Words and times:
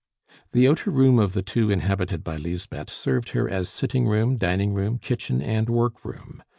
The 0.53 0.67
outer 0.67 0.89
room 0.89 1.19
of 1.19 1.33
the 1.33 1.43
two 1.43 1.69
inhabited 1.69 2.23
by 2.23 2.35
Lisbeth 2.37 2.89
served 2.89 3.33
her 3.37 3.47
as 3.47 3.69
sitting 3.69 4.07
room, 4.07 4.35
dining 4.37 4.73
room, 4.73 4.97
kitchen, 4.97 5.43
and 5.43 5.69
workroom. 5.69 6.41